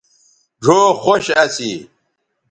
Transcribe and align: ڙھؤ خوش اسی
ڙھؤ 0.63 0.83
خوش 1.01 1.25
اسی 1.43 1.71